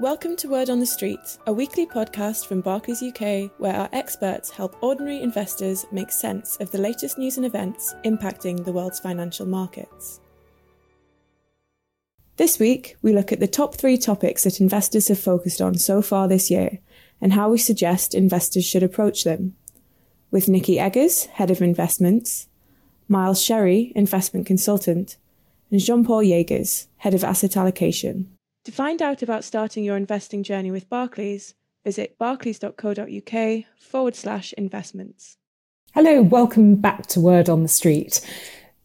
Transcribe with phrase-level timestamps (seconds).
[0.00, 4.48] Welcome to Word on the Street, a weekly podcast from Barclays UK where our experts
[4.48, 9.44] help ordinary investors make sense of the latest news and events impacting the world's financial
[9.44, 10.20] markets.
[12.36, 16.00] This week, we look at the top three topics that investors have focused on so
[16.00, 16.78] far this year
[17.20, 19.56] and how we suggest investors should approach them.
[20.30, 22.46] With Nikki Eggers, Head of Investments,
[23.08, 25.16] Miles Sherry, Investment Consultant,
[25.72, 28.37] and Jean Paul Jaegers, Head of Asset Allocation.
[28.68, 35.38] To find out about starting your investing journey with Barclays, visit barclays.co.uk forward slash investments.
[35.94, 38.20] Hello, welcome back to Word on the Street.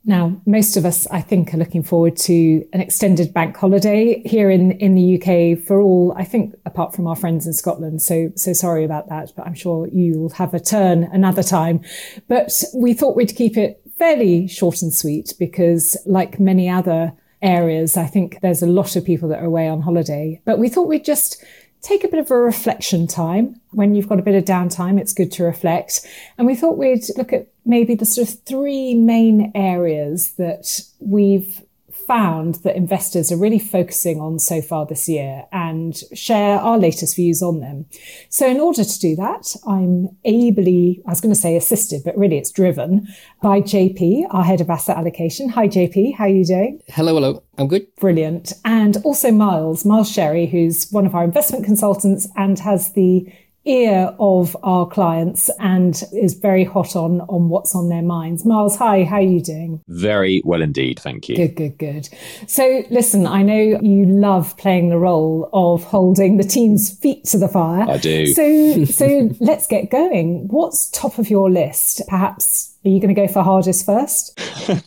[0.06, 4.50] Now, most of us, I think, are looking forward to an extended bank holiday here
[4.50, 8.02] in, in the UK for all, I think, apart from our friends in Scotland.
[8.02, 11.82] So, so sorry about that, but I'm sure you will have a turn another time.
[12.30, 17.12] But we thought we'd keep it fairly short and sweet because like many other
[17.44, 17.98] areas.
[17.98, 20.88] I think there's a lot of people that are away on holiday, but we thought
[20.88, 21.44] we'd just
[21.82, 23.60] take a bit of a reflection time.
[23.72, 26.08] When you've got a bit of downtime, it's good to reflect.
[26.38, 31.62] And we thought we'd look at maybe the sort of three main areas that we've
[32.08, 37.16] found that investors are really focusing on so far this year and share our latest
[37.16, 37.86] views on them.
[38.30, 42.18] So in order to do that, I'm ably, I was going to say assisted, but
[42.18, 43.08] really it's driven
[43.42, 45.50] by JP, our head of asset allocation.
[45.50, 46.16] Hi, JP.
[46.16, 46.82] How are you doing?
[46.88, 47.44] Hello, hello.
[47.58, 47.94] I'm good.
[47.98, 48.54] Brilliant.
[48.66, 53.32] And also Miles, Miles Sherry, who's one of our investment consultants and has the
[53.66, 58.46] ear of our clients and is very hot on on what's on their minds.
[58.46, 59.82] Miles, hi, how are you doing?
[59.88, 61.36] Very well indeed, thank you.
[61.36, 62.10] Good, good, good.
[62.48, 67.38] So listen, I know you love playing the role of holding the team's feet to
[67.38, 67.90] the fire.
[67.90, 68.28] I do.
[68.28, 70.48] So so let's get going.
[70.50, 72.02] What's top of your list?
[72.08, 74.38] Perhaps are you going to go for hardest first?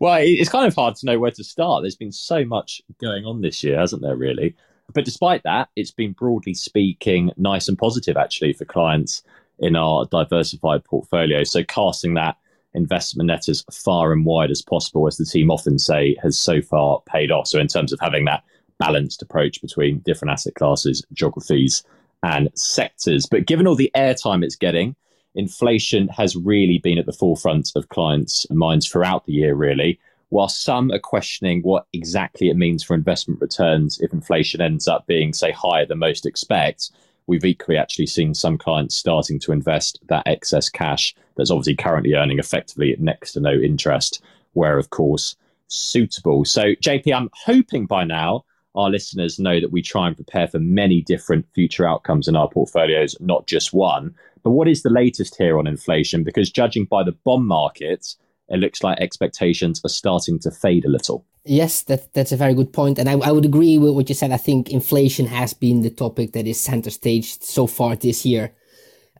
[0.00, 1.82] well, it's kind of hard to know where to start.
[1.82, 4.56] There's been so much going on this year, hasn't there, really?
[4.92, 9.22] But despite that, it's been broadly speaking nice and positive actually for clients
[9.58, 11.44] in our diversified portfolio.
[11.44, 12.36] So casting that
[12.74, 16.60] investment net as far and wide as possible, as the team often say, has so
[16.60, 17.48] far paid off.
[17.48, 18.44] So in terms of having that
[18.78, 21.82] balanced approach between different asset classes, geographies,
[22.22, 23.26] and sectors.
[23.26, 24.94] But given all the airtime it's getting,
[25.34, 29.98] inflation has really been at the forefront of clients' minds throughout the year, really
[30.30, 35.06] while some are questioning what exactly it means for investment returns if inflation ends up
[35.06, 36.90] being, say, higher than most expect,
[37.26, 42.14] we've equally actually seen some clients starting to invest that excess cash that's obviously currently
[42.14, 44.22] earning effectively next to no interest,
[44.54, 45.36] where, of course,
[45.68, 46.44] suitable.
[46.44, 48.44] So, JP, I'm hoping by now
[48.74, 52.48] our listeners know that we try and prepare for many different future outcomes in our
[52.48, 54.14] portfolios, not just one.
[54.42, 56.22] But what is the latest here on inflation?
[56.22, 58.14] Because judging by the bond market,
[58.48, 61.24] it looks like expectations are starting to fade a little.
[61.44, 62.98] Yes, that, that's a very good point.
[62.98, 64.32] And I, I would agree with what you said.
[64.32, 68.52] I think inflation has been the topic that is center stage so far this year.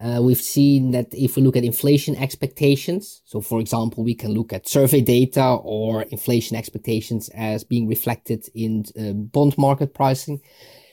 [0.01, 4.33] Uh, we've seen that if we look at inflation expectations, so for example, we can
[4.35, 10.41] look at survey data or inflation expectations as being reflected in uh, bond market pricing.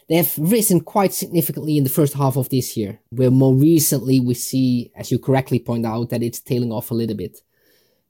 [0.08, 4.20] They have risen quite significantly in the first half of this year, where more recently
[4.20, 7.42] we see, as you correctly point out, that it's tailing off a little bit.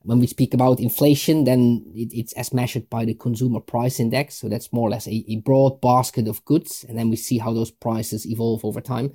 [0.03, 4.35] When we speak about inflation, then it, it's as measured by the consumer price index.
[4.35, 6.85] So that's more or less a, a broad basket of goods.
[6.87, 9.13] And then we see how those prices evolve over time.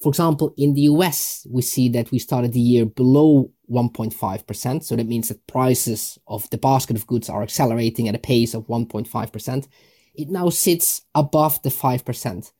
[0.00, 4.84] For example, in the US, we see that we started the year below 1.5%.
[4.84, 8.54] So that means that prices of the basket of goods are accelerating at a pace
[8.54, 9.68] of 1.5%.
[10.14, 12.52] It now sits above the 5%.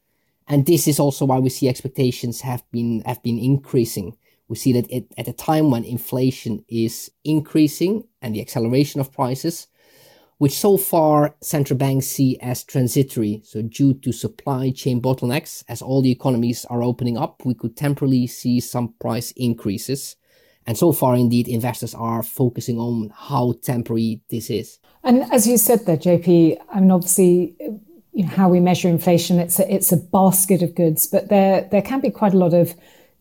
[0.48, 4.16] And this is also why we see expectations have been, have been increasing
[4.48, 9.12] we see that it, at a time when inflation is increasing and the acceleration of
[9.12, 9.68] prices,
[10.38, 13.40] which so far central banks see as transitory.
[13.44, 17.76] So, due to supply chain bottlenecks, as all the economies are opening up, we could
[17.76, 20.16] temporarily see some price increases.
[20.66, 24.78] And so far, indeed, investors are focusing on how temporary this is.
[25.02, 27.54] And as you said there, JP, I mean, obviously,
[28.12, 31.68] you know, how we measure inflation, it's a, it's a basket of goods, but there,
[31.70, 32.74] there can be quite a lot of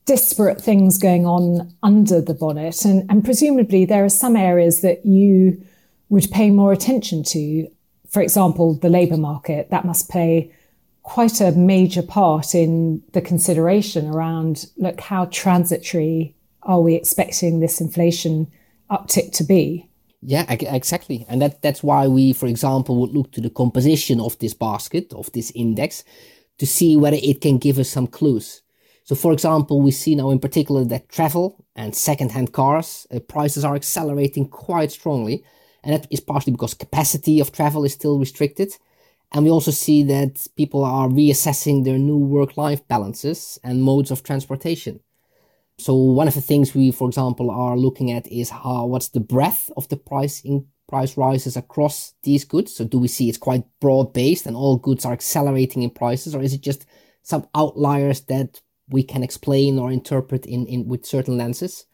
[0.06, 2.84] disparate things going on under the bonnet.
[2.86, 5.64] And, and presumably there are some areas that you
[6.10, 7.68] would pay more attention to.
[8.10, 10.52] For example, the labour market, that must play
[11.04, 17.82] quite a major part in the consideration around look, how transitory are we expecting this
[17.82, 18.52] inflation
[18.90, 19.90] uptick to be?
[20.26, 21.26] Yeah, exactly.
[21.28, 25.12] And that, that's why we, for example, would look to the composition of this basket,
[25.14, 26.06] of this index,
[26.60, 28.63] to see whether it can give us some clues.
[29.06, 33.66] So, for example, we see now in particular that travel and second-hand cars uh, prices
[33.66, 35.44] are accelerating quite strongly,
[35.84, 38.72] and that is partially because capacity of travel is still restricted,
[39.34, 44.12] And we also see that people are reassessing their new work life balances and modes
[44.12, 45.00] of transportation.
[45.80, 49.20] So one of the things we, for example, are looking at is how what's the
[49.20, 52.76] breadth of the price in price rises across these goods.
[52.76, 56.36] So do we see it's quite broad based and all goods are accelerating in prices,
[56.36, 56.86] or is it just
[57.24, 58.62] some outliers that
[58.94, 61.86] we can explain or interpret in, in with certain lenses?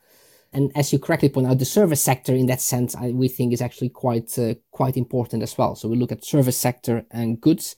[0.51, 3.53] And as you correctly point out, the service sector in that sense, I, we think
[3.53, 5.75] is actually quite uh, quite important as well.
[5.75, 7.75] So we look at service sector and goods,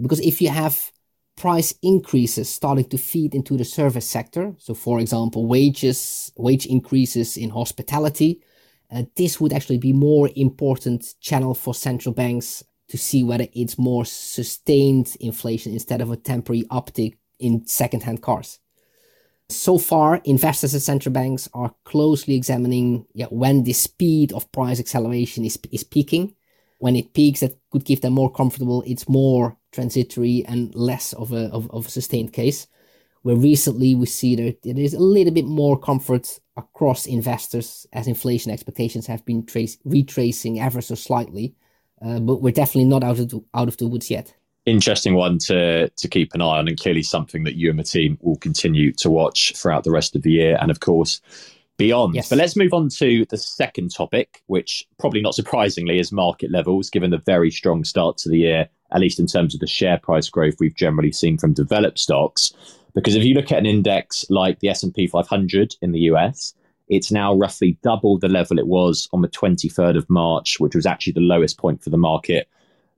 [0.00, 0.92] because if you have
[1.36, 7.36] price increases starting to feed into the service sector, so for example, wages, wage increases
[7.36, 8.42] in hospitality,
[8.90, 13.78] uh, this would actually be more important channel for central banks to see whether it's
[13.78, 18.60] more sustained inflation instead of a temporary uptick in second-hand cars.
[19.48, 24.80] So far, investors and central banks are closely examining yeah, when the speed of price
[24.80, 26.34] acceleration is, is peaking.
[26.78, 28.82] When it peaks, that could give them more comfortable.
[28.86, 32.66] It's more transitory and less of a, of, of a sustained case.
[33.22, 38.08] Where recently we see that there is a little bit more comfort across investors as
[38.08, 41.54] inflation expectations have been trace, retracing ever so slightly.
[42.04, 44.34] Uh, but we're definitely not out of the, out of the woods yet
[44.66, 47.84] interesting one to to keep an eye on, and clearly something that you and the
[47.84, 51.20] team will continue to watch throughout the rest of the year, and of course
[51.78, 52.14] beyond.
[52.14, 52.28] Yes.
[52.28, 56.90] But let's move on to the second topic, which probably not surprisingly is market levels,
[56.90, 59.98] given the very strong start to the year, at least in terms of the share
[59.98, 62.52] price growth we've generally seen from developed stocks.
[62.94, 66.54] Because if you look at an index like the S&P 500 in the US,
[66.88, 70.84] it's now roughly double the level it was on the 23rd of March, which was
[70.84, 72.48] actually the lowest point for the market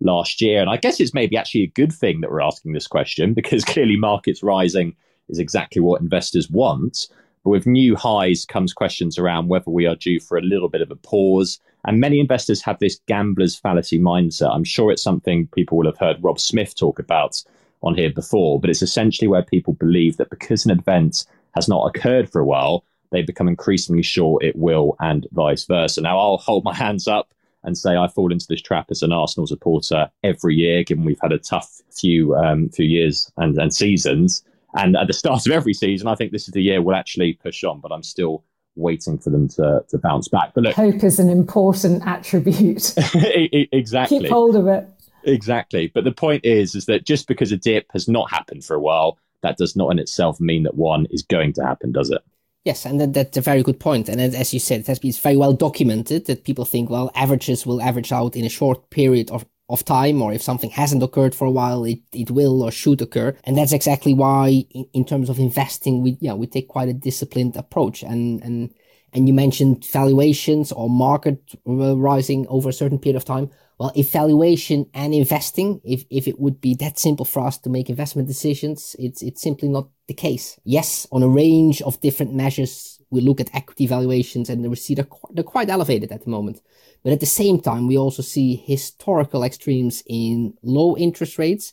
[0.01, 0.61] last year.
[0.61, 3.65] And I guess it's maybe actually a good thing that we're asking this question because
[3.65, 4.95] clearly markets rising
[5.29, 7.09] is exactly what investors want.
[7.45, 10.81] But with new highs comes questions around whether we are due for a little bit
[10.81, 11.61] of a pause.
[11.85, 14.55] And many investors have this gambler's fallacy mindset.
[14.55, 17.43] I'm sure it's something people will have heard Rob Smith talk about
[17.83, 21.87] on here before, but it's essentially where people believe that because an event has not
[21.87, 26.01] occurred for a while, they become increasingly sure it will, and vice versa.
[26.01, 29.13] Now, I'll hold my hands up and say I fall into this trap as an
[29.13, 33.75] Arsenal supporter every year, given we've had a tough few um, few years and, and
[33.75, 34.43] seasons.
[34.77, 37.35] And at the start of every season, I think this is the year we'll actually
[37.35, 38.45] push on, but I'm still
[38.77, 40.53] waiting for them to, to bounce back.
[40.55, 42.95] But look, hope is an important attribute.
[43.15, 44.21] exactly.
[44.21, 44.89] Keep hold of it.
[45.23, 45.91] Exactly.
[45.95, 48.81] But the point is, is that just because a dip has not happened for a
[48.81, 52.23] while, that does not in itself mean that one is going to happen, does it?
[52.65, 54.09] Yes, and that, that's a very good point.
[54.09, 57.67] And as you said, it has been very well documented that people think, well, averages
[57.67, 61.35] will average out in a short period of, of time, or if something hasn't occurred
[61.35, 63.37] for a while, it, it will or should occur.
[63.45, 66.95] And that's exactly why, in, in terms of investing, we yeah we take quite a
[66.95, 68.03] disciplined approach.
[68.03, 68.73] And and
[69.13, 71.39] and you mentioned valuations or market
[71.69, 73.51] uh, rising over a certain period of time.
[73.79, 77.91] Well, evaluation and investing, if, if it would be that simple for us to make
[77.91, 80.59] investment decisions, it's, it's simply not the case.
[80.63, 84.95] Yes, on a range of different measures, we look at equity valuations and we see
[84.95, 86.61] they're, they're quite elevated at the moment.
[87.03, 91.73] But at the same time, we also see historical extremes in low interest rates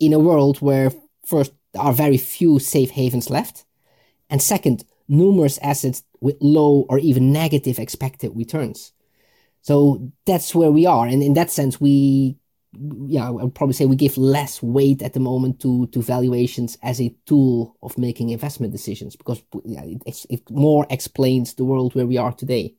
[0.00, 0.90] in a world where
[1.24, 3.64] first, there are very few safe havens left.
[4.28, 8.92] And second, numerous assets with low or even negative expected returns.
[9.66, 11.08] So that's where we are.
[11.08, 12.36] And in that sense, we,
[13.08, 16.78] yeah, I would probably say we give less weight at the moment to, to valuations
[16.84, 21.96] as a tool of making investment decisions because yeah, it, it more explains the world
[21.96, 22.76] where we are today.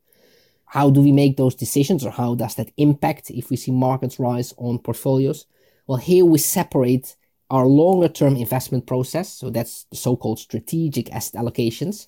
[0.63, 4.17] How do we make those decisions or how does that impact if we see markets
[4.17, 5.45] rise on portfolios?
[5.87, 7.17] Well, here we separate
[7.49, 9.27] our longer term investment process.
[9.33, 12.07] So that's the so-called strategic asset allocations.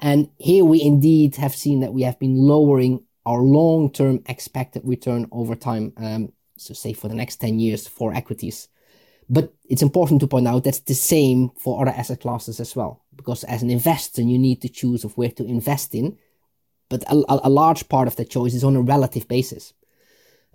[0.00, 5.26] And here we indeed have seen that we have been lowering our long-term expected return
[5.32, 8.68] over time, um, so say for the next 10 years for equities.
[9.28, 13.02] But it's important to point out that's the same for other asset classes as well,
[13.16, 16.18] because as an investor, you need to choose of where to invest in.
[16.90, 19.72] But a, a large part of the choice is on a relative basis.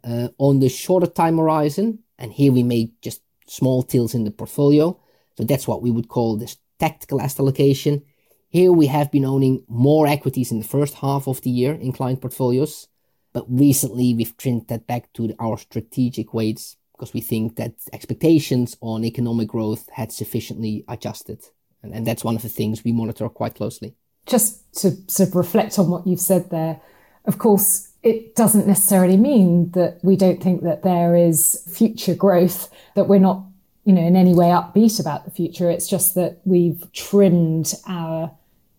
[0.04, 4.32] Uh, on the shorter time horizon, and here we make just small tilts in the
[4.32, 4.98] portfolio.
[5.38, 8.04] So that's what we would call this tactical asset allocation.
[8.52, 11.92] Here we have been owning more equities in the first half of the year in
[11.92, 12.88] client portfolios,
[13.32, 18.76] but recently we've trimmed that back to our strategic weights because we think that expectations
[18.82, 21.46] on economic growth had sufficiently adjusted.
[21.84, 23.96] And, and that's one of the things we monitor quite closely.
[24.26, 26.82] Just to sort of reflect on what you've said there,
[27.26, 32.72] of course, it doesn't necessarily mean that we don't think that there is future growth,
[32.96, 33.46] that we're not,
[33.86, 35.70] you know, in any way upbeat about the future.
[35.70, 38.32] It's just that we've trimmed our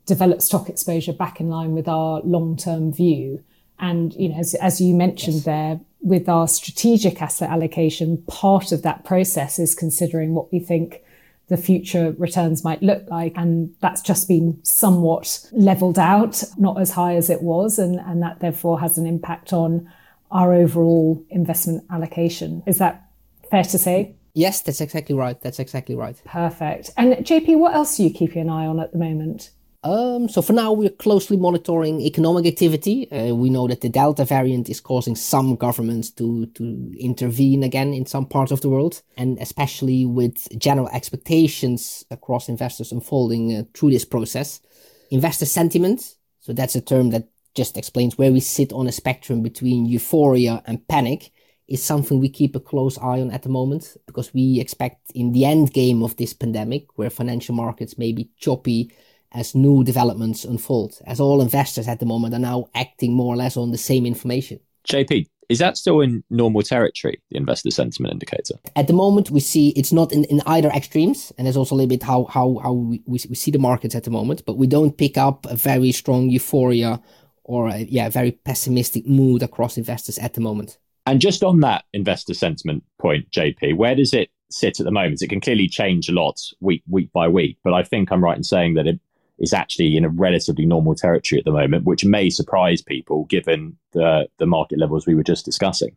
[0.07, 3.43] developed stock exposure back in line with our long term view.
[3.79, 5.45] And, you know, as, as you mentioned yes.
[5.45, 11.03] there, with our strategic asset allocation, part of that process is considering what we think
[11.49, 13.33] the future returns might look like.
[13.37, 17.79] And that's just been somewhat leveled out, not as high as it was.
[17.79, 19.91] And, and that therefore has an impact on
[20.31, 22.63] our overall investment allocation.
[22.67, 23.11] Is that
[23.51, 24.15] fair to say?
[24.35, 25.41] Yes, that's exactly right.
[25.41, 26.21] That's exactly right.
[26.25, 26.91] Perfect.
[26.97, 29.51] And JP, what else are you keeping an eye on at the moment?
[29.83, 33.11] Um, so for now, we're closely monitoring economic activity.
[33.11, 37.95] Uh, we know that the Delta variant is causing some governments to, to intervene again
[37.95, 43.63] in some parts of the world, and especially with general expectations across investors unfolding uh,
[43.73, 44.61] through this process.
[45.11, 49.43] Investor sentiment, so that's a term that just explains where we sit on a spectrum
[49.43, 51.33] between euphoria and panic,
[51.71, 55.33] is something we keep a close eye on at the moment because we expect in
[55.33, 58.93] the end game of this pandemic, where financial markets may be choppy
[59.33, 63.37] as new developments unfold, as all investors at the moment are now acting more or
[63.37, 64.59] less on the same information.
[64.89, 68.55] JP, is that still in normal territory, the investor sentiment indicator?
[68.75, 71.77] At the moment, we see it's not in, in either extremes, and there's also a
[71.77, 74.57] little bit how, how, how we, we, we see the markets at the moment, but
[74.57, 77.01] we don't pick up a very strong euphoria
[77.45, 80.79] or a, yeah, very pessimistic mood across investors at the moment.
[81.07, 85.23] And just on that investor sentiment point, JP, where does it sit at the moment?
[85.23, 88.37] It can clearly change a lot week week by week, but I think I'm right
[88.37, 89.01] in saying that it
[89.39, 93.77] is actually in a relatively normal territory at the moment, which may surprise people given
[93.93, 95.97] the the market levels we were just discussing.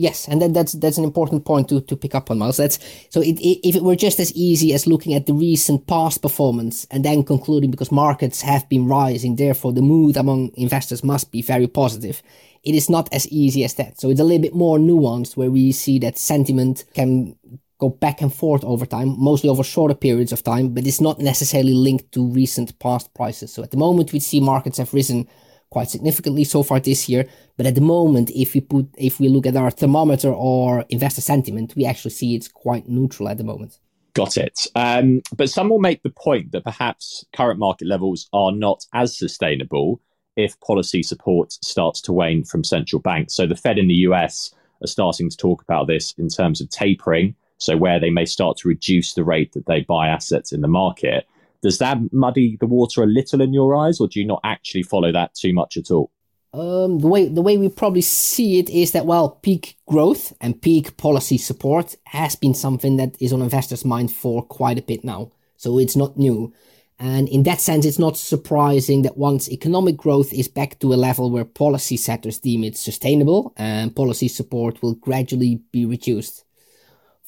[0.00, 2.56] Yes, and then that's that's an important point to, to pick up on, Miles.
[2.56, 2.78] That's
[3.10, 6.22] so it, it, if it were just as easy as looking at the recent past
[6.22, 11.32] performance and then concluding because markets have been rising, therefore the mood among investors must
[11.32, 12.22] be very positive.
[12.62, 14.00] It is not as easy as that.
[14.00, 17.34] So it's a little bit more nuanced where we see that sentiment can
[17.78, 21.18] go back and forth over time, mostly over shorter periods of time, but it's not
[21.18, 23.52] necessarily linked to recent past prices.
[23.52, 25.26] So at the moment, we see markets have risen
[25.70, 27.28] quite significantly so far this year.
[27.56, 31.20] But at the moment, if we put, if we look at our thermometer or investor
[31.20, 33.78] sentiment, we actually see it's quite neutral at the moment.
[34.14, 34.66] Got it.
[34.74, 39.16] Um, but some will make the point that perhaps current market levels are not as
[39.16, 40.00] sustainable
[40.36, 43.34] if policy support starts to wane from central banks.
[43.34, 46.70] So the Fed in the US are starting to talk about this in terms of
[46.70, 50.60] tapering so where they may start to reduce the rate that they buy assets in
[50.60, 51.26] the market.
[51.62, 54.84] Does that muddy the water a little in your eyes, or do you not actually
[54.84, 56.10] follow that too much at all?
[56.54, 60.60] Um, the way the way we probably see it is that while peak growth and
[60.60, 65.04] peak policy support has been something that is on investors' mind for quite a bit
[65.04, 66.52] now, so it's not new.
[67.00, 70.96] And in that sense, it's not surprising that once economic growth is back to a
[70.96, 76.44] level where policy setters deem it sustainable, and policy support will gradually be reduced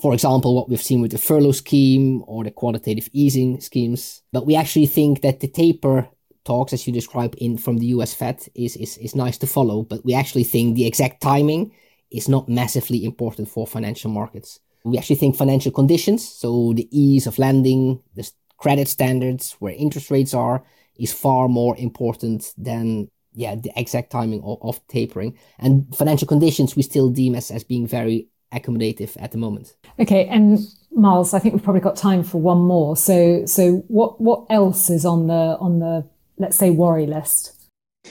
[0.01, 4.23] for example, what we've seen with the furlough scheme or the quantitative easing schemes.
[4.33, 6.09] But we actually think that the taper
[6.45, 9.83] talks, as you describe in from the US Fed, is, is, is nice to follow.
[9.83, 11.73] But we actually think the exact timing
[12.11, 14.59] is not massively important for financial markets.
[14.85, 20.11] We actually think financial conditions, so the ease of lending, the credit standards, where interest
[20.11, 20.65] rates are,
[20.99, 25.37] is far more important than yeah the exact timing of, of tapering.
[25.59, 29.75] And financial conditions we still deem as, as being very accommodative at the moment.
[29.99, 30.59] Okay, and
[30.93, 32.97] Miles, I think we've probably got time for one more.
[32.97, 36.07] So, so what what else is on the on the
[36.39, 37.55] let's say worry list?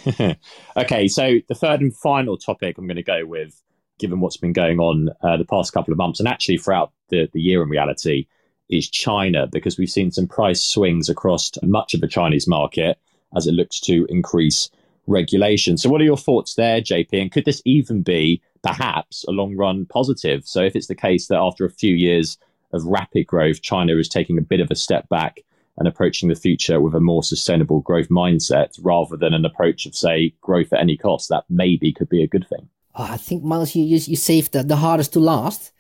[0.78, 3.62] okay, so the third and final topic I'm going to go with,
[3.98, 7.28] given what's been going on uh, the past couple of months, and actually throughout the,
[7.34, 8.28] the year in reality,
[8.70, 13.00] is China, because we've seen some price swings across much of the Chinese market
[13.36, 14.70] as it looks to increase
[15.10, 15.78] regulation.
[15.78, 17.22] So, what are your thoughts there, JP?
[17.22, 20.46] And could this even be perhaps a long run positive?
[20.46, 22.38] So, if it's the case that after a few years
[22.72, 25.42] of rapid growth, China is taking a bit of a step back
[25.78, 29.96] and approaching the future with a more sustainable growth mindset rather than an approach of,
[29.96, 32.70] say, growth at any cost, that maybe could be a good thing.
[32.96, 35.72] Oh, I think Miles, you you, you saved the, the hardest to last.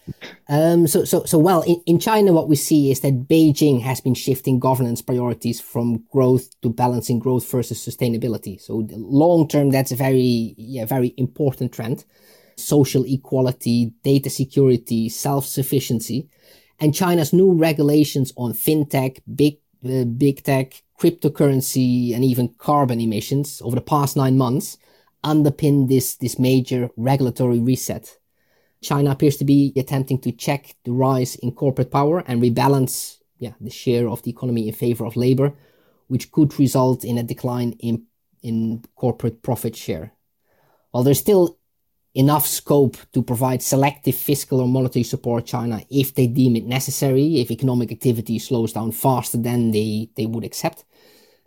[0.47, 4.01] Um, so so so well in, in China, what we see is that Beijing has
[4.01, 8.59] been shifting governance priorities from growth to balancing growth versus sustainability.
[8.61, 12.05] So long term, that's a very yeah very important trend.
[12.55, 16.29] Social equality, data security, self sufficiency,
[16.79, 23.61] and China's new regulations on fintech, big uh, big tech, cryptocurrency, and even carbon emissions
[23.63, 24.77] over the past nine months
[25.23, 28.17] underpin this, this major regulatory reset.
[28.81, 33.53] China appears to be attempting to check the rise in corporate power and rebalance yeah,
[33.59, 35.53] the share of the economy in favor of labor,
[36.07, 38.03] which could result in a decline in,
[38.43, 40.13] in corporate profit share.
[40.91, 41.57] While there's still
[42.15, 47.39] enough scope to provide selective fiscal or monetary support China if they deem it necessary,
[47.39, 50.83] if economic activity slows down faster than they, they would accept.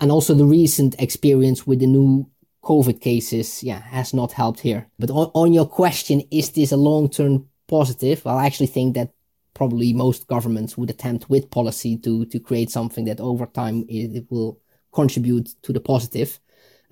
[0.01, 2.29] And also the recent experience with the new
[2.63, 4.87] COVID cases, yeah, has not helped here.
[4.99, 8.25] But on, on your question, is this a long-term positive?
[8.25, 9.11] Well, I actually think that
[9.55, 14.17] probably most governments would attempt with policy to to create something that over time it,
[14.17, 14.59] it will
[14.93, 16.39] contribute to the positive.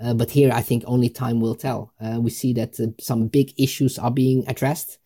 [0.02, 1.92] Uh, but here, I think only time will tell.
[2.00, 4.98] Uh, we see that uh, some big issues are being addressed.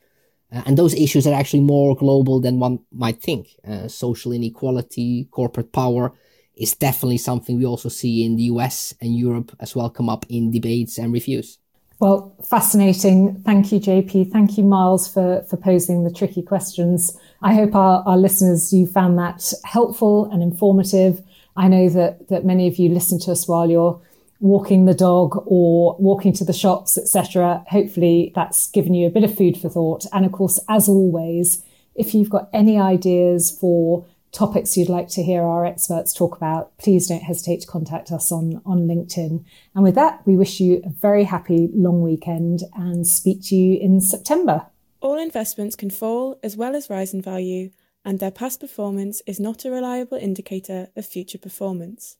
[0.52, 3.48] Uh, and those issues are actually more global than one might think.
[3.66, 6.12] Uh, social inequality, corporate power
[6.56, 10.24] is definitely something we also see in the US and Europe as well come up
[10.28, 11.58] in debates and reviews.
[12.00, 13.40] Well, fascinating.
[13.44, 14.30] Thank you, JP.
[14.30, 17.16] Thank you, Miles, for, for posing the tricky questions.
[17.40, 21.22] I hope our, our listeners, you found that helpful and informative.
[21.56, 24.00] I know that, that many of you listen to us while you're
[24.40, 27.64] walking the dog or walking to the shops, etc.
[27.68, 30.04] Hopefully that's given you a bit of food for thought.
[30.12, 31.62] And of course, as always,
[31.94, 34.04] if you've got any ideas for
[34.34, 38.32] topics you'd like to hear our experts talk about, please don't hesitate to contact us
[38.32, 39.44] on, on LinkedIn.
[39.74, 43.78] And with that, we wish you a very happy long weekend and speak to you
[43.78, 44.66] in September.
[45.00, 47.70] All investments can fall as well as rise in value,
[48.04, 52.16] and their past performance is not a reliable indicator of future performance.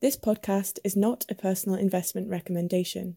[0.00, 3.16] This podcast is not a personal investment recommendation.